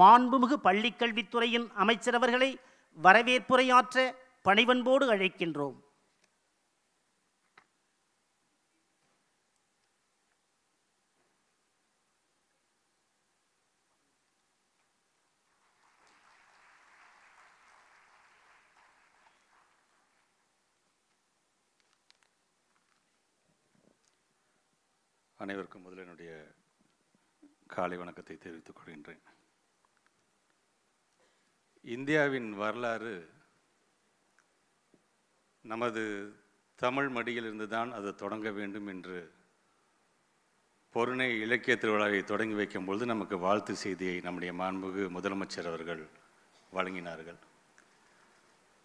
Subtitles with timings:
[0.00, 2.50] மாண்புமிகு பள்ளிக்கல்வித்துறையின் அமைச்சர் அவர்களை
[3.02, 4.14] வரவேற்புரையாற்ற
[4.48, 5.78] பணிவன்போடு அழைக்கின்றோம்.
[25.42, 26.32] அனைவருக்கும் முதலினுடைய என்னுடைய
[27.66, 29.22] காலை வணக்கத்தை தெரிவித்துக் கொள்கின்றேன்.
[31.84, 33.14] இந்தியாவின் வரலாறு
[35.64, 36.02] நமது
[36.82, 39.18] தமிழ் மடியிலிருந்து தான் அது தொடங்க வேண்டும் என்று
[40.94, 46.02] பொருணை இலக்கிய திருவிழாவை தொடங்கி வைக்கும் பொழுது நமக்கு வாழ்த்து செய்தியை நம்முடைய மாண்புகு முதலமைச்சர் அவர்கள்
[46.72, 47.40] வழங்கினார்கள்.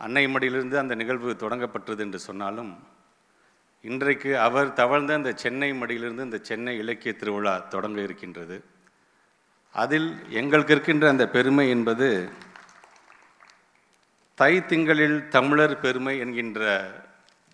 [0.00, 2.72] அன்னை மடியிலிருந்து அந்த நிகழ்வு தொடங்கப்பட்டது என்று சொன்னாலும்
[3.84, 8.56] இன்றைக்கு அவர் தவழ்ந்த அந்த சென்னை மடியிலிருந்து இந்த சென்னை இலக்கிய திருவிழா தொடங்க இருக்கின்றது.
[9.74, 12.08] அதில் எங்களுக்கு இருக்கின்ற அந்த பெருமை என்பது
[14.38, 16.60] தை திங்களில் தமிழர் பெருமை என்கின்ற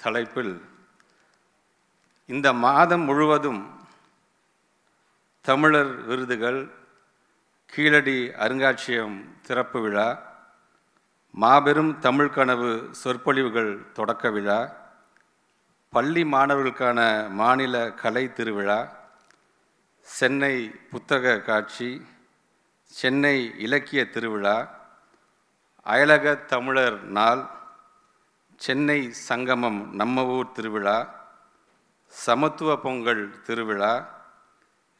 [0.00, 0.54] தலைப்பில்
[2.28, 3.62] இந்த மாதம் முழுவதும்
[5.44, 6.60] தமிழர் விருதுகள்
[7.72, 10.08] கீழடி அருங்காட்சியகம் திறப்பு விழா
[11.34, 14.60] மாபெரும் தமிழ் கனவு சொற்பொழிவுகள் தொடக்க விழா
[15.92, 17.00] பள்ளி மாணவர்களுக்கான
[17.34, 18.80] மாநில கலை திருவிழா
[20.06, 20.54] சென்னை
[20.90, 21.90] புத்தக காட்சி
[22.92, 24.56] சென்னை இலக்கிய திருவிழா
[25.86, 27.42] அயலக தமிழர் நாள்
[28.60, 30.98] சென்னை சங்கமம் நம்ம ஊர் திருவிழா
[32.12, 33.90] சமத்துவ பொங்கல் திருவிழா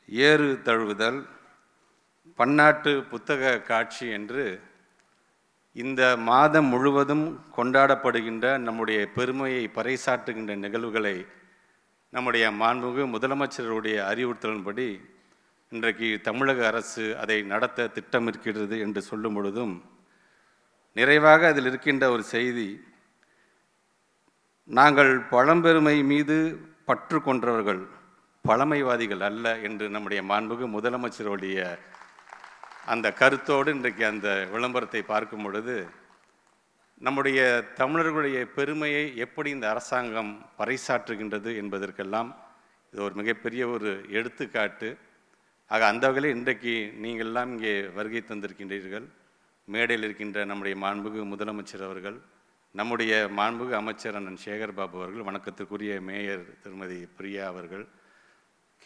[0.09, 1.21] ஏறு தழுவுதல்
[2.39, 4.45] பன்னாட்டு புத்தக காட்சி என்று
[5.77, 7.25] இந்த மாதம் முழுவதும்
[7.57, 11.17] கொண்டாடப்படுகின்ற நம்முடைய பெருமையை பறைசாற்றுகின்ற நிகழ்வுகளை
[12.13, 14.89] நம்முடைய மாண்புமிகு முதலமைச்சருடைய அறிவுறுத்தலின்படி
[15.73, 19.75] இன்றைக்கு தமிழக அரசு அதை நடத்த திட்டமிருக்கிறது என்று சொல்லும் பொழுதும்
[20.97, 22.69] நிறைவாக அதில் இருக்கின்ற ஒரு செய்தி
[24.71, 26.37] நாங்கள் பழம்பெருமை மீது
[26.89, 27.83] பற்று கொன்றவர்கள்
[28.45, 31.59] பழமைவாதிகள் அல்ல என்று நம்முடைய மாண்புகு முதலமைச்சருடைய
[32.93, 35.77] அந்த கருத்தோடு இன்றைக்கு அந்த விளம்பரத்தை பார்க்கும் பொழுது
[37.01, 37.41] நம்முடைய
[37.81, 42.31] தமிழர்களுடைய பெருமையை எப்படி இந்த அரசாங்கம் பறைசாற்றுகின்றது என்பதற்கெல்லாம்
[42.93, 44.89] இது ஒரு மிகப்பெரிய ஒரு எடுத்துக்காட்டு.
[45.71, 49.07] ஆக அந்த வகையில் இன்றைக்கு நீங்கள்லாம் இங்கே வருகை தந்திருக்கின்றீர்கள்.
[49.69, 52.17] மேடையில் இருக்கின்ற நம்முடைய மாண்புகு முதலமைச்சர் அவர்கள்
[52.75, 57.85] நம்முடைய மாண்புகு அமைச்சர் அண்ணன் சேகர் பாபு அவர்கள் வணக்கத்துக்குரிய மேயர் திருமதி பிரியா அவர்கள்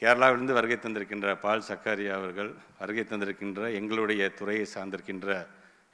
[0.03, 5.29] கேரளாவிலிருந்து வருகை தந்திருக்கின்ற பால் சக்காரியா அவர்கள் வருகை தந்திருக்கின்ற எங்களுடைய துறையை சார்ந்திருக்கின்ற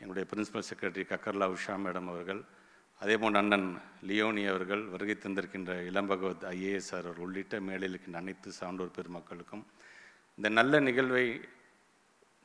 [0.01, 2.43] எங்களுடைய principal secretary Kakarla Usha madam அவர்கள்
[3.01, 3.69] அதேபோல் அண்ணன்
[4.03, 9.65] லியோனி அவர்கள் வருகை தந்திருக்கின்ற இளம்பகவத் ஐஏஎஸ் அவர்கள் உள்ளிட்ட மேடையில் இருக்கின்ற அனைத்து சான்றோர் பெருமக்களுக்கும்
[10.39, 11.27] இந்த நல்ல நிகழ்வை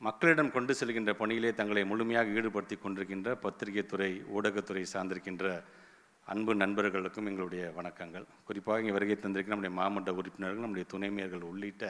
[0.06, 5.44] மக்களிடம் கொண்டு செல்கின்ற பணியிலே தங்களை முழுமையாக ஈடுபடுத்தி கொண்டிருக்கின்ற பத்திரிகை துறை ஊடகத்துறை சார்ந்திருக்கின்ற
[6.26, 8.24] அன்பு நண்பர்களுக்கும் எங்களுடைய வணக்கங்கள்.
[8.48, 11.84] குறிப்பாக இங்கே வருகை தந்திருக்கிற நம்முடைய மாமன்ற உறுப்பினர்கள் நம்முடைய துணைமையர்கள் உள்ளிட்ட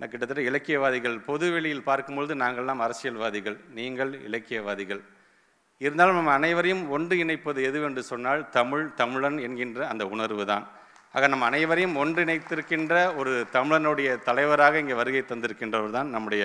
[0.00, 5.02] நான் கிட்டத்தட்ட இலக்கியவாதிகள் பொது வெளியில் பார்க்கும்பொழுது நாங்கள்லாம் அரசியல்வாதிகள் நீங்கள் இலக்கியவாதிகள்.
[5.80, 10.66] இருந்தாலும் நம்ம அனைவரையும் ஒன்று இணைப்பது எதுவென்று சொன்னால் தமிழ் தமிழன் என்கின்ற அந்த உணர்வு தான்.
[11.14, 16.44] ஆக நம் அனைவரையும் ஒன்றிணைத்திருக்கின்ற ஒரு தமிழனுடைய தலைவராக இங்கே வருகை தந்திருக்கின்றவர் தான் நம்முடைய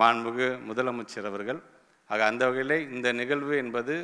[0.00, 1.60] மாண்புகு முதலமைச்சர் அவர்கள்.
[2.10, 3.94] ஆக அந்த வகையிலே இந்த நிகழ்வு என்பது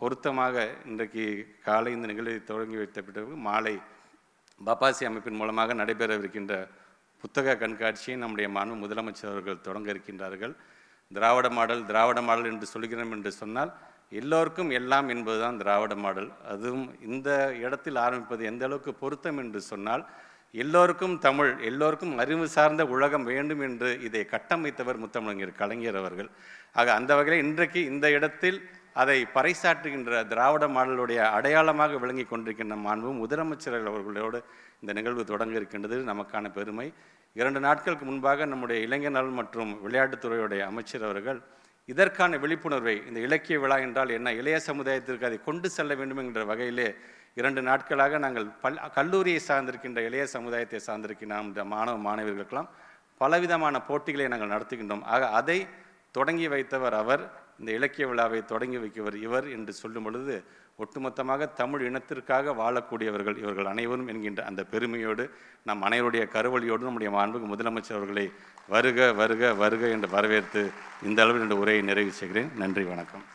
[0.00, 0.56] பொருத்தமாக
[0.90, 1.24] இன்றைக்கு
[1.66, 3.74] காலை இந்த நிகழ்வை தொடங்கி வைத்த பிறகு மாலை
[4.60, 6.54] பப்பாசி அமைப்பின் மூலமாக நடைபெறவிருக்கின்ற
[7.22, 10.54] புத்தக கண்காட்சியை நம்முடைய மாண்பு முதலமைச்சர் அவர்கள் தொடங்க இருக்கின்றார்கள்.
[11.10, 13.70] திராவிட மாடல் திராவிட மாடல் என்று சொல்கிறோம் என்று சொன்னால்
[14.20, 16.30] எல்லோருக்கும் எல்லாம் என்பதுதான் திராவிட மாடல்.
[16.52, 17.28] அதுவும் இந்த
[17.64, 20.04] இடத்தில் ஆரம்பிப்பது எந்த அளவுக்கு பொருத்தம் என்று சொன்னால்
[20.54, 26.30] எல்லோருக்கும் தமிழ் எல்லோருக்கும் அறிவு சார்ந்த உலகம் வேண்டும் என்று இதை கட்டமைத்தவர் முத்தமிழர் கலைஞர் அவர்கள்.
[26.72, 28.58] ஆக அந்த வகையில் இன்றைக்கு இந்த இடத்தில்
[28.92, 34.40] அதை பறைசாற்றுகின்ற திராவிட மாடலுடைய அடையாளமாக விளங்கி கொண்டிருக்கின்ற மாண்பும் முதலமைச்சர் அவர்களோடு
[34.80, 35.98] இந்த நிகழ்வு தொடங்க இருக்கின்றது.
[36.12, 36.88] நமக்கான பெருமை.
[37.36, 41.40] இரண்டு நாட்களுக்கு முன்பாக நம்முடைய இளைஞர் நலன் மற்றும் விளையாட்டுத்துறையுடைய அமைச்சர் அவர்கள்
[41.88, 46.88] இதற்கான விழிப்புணர்வை இந்த இலக்கிய விழா என்றால் என்ன இளைய சமுதாயத்திற்கு அதை கொண்டு செல்ல வேண்டும் என்ற வகையிலே
[47.36, 52.70] இரண்டு நாட்களாக நாங்கள் பல் கல்லூரியை சார்ந்திருக்கின்ற இளைய சமுதாயத்தை சார்ந்திருக்கின்ற மாணவ மாணவிகளுக்கெல்லாம்
[53.20, 55.04] பலவிதமான போட்டிகளை நாங்கள் நடத்துகின்றோம்.
[55.14, 55.58] ஆக அதை
[56.16, 57.22] தொடங்கி வைத்தவர் அவர்
[57.60, 60.34] இந்த இலக்கிய விழாவை தொடங்கி வைக்கவர் இவர் என்று சொல்லும் பொழுது
[60.82, 65.24] ஒட்டுமொத்தமாக தமிழ் இனத்திற்காக வாழக்கூடியவர்கள் இவர்கள் அனைவரும் என்கின்ற அந்த பெருமையோடு
[65.68, 68.26] நம் அனைவருடைய கருவழியோடு நம்முடைய மாண்புக்கு முதலமைச்சர் அவர்களை
[68.74, 70.62] வருக வருக வருக என்று வரவேற்று
[71.08, 72.52] இந்த அளவில் இந்த உரையை நிறைவு செய்கிறேன்.
[72.62, 73.26] நன்றி வணக்கம்.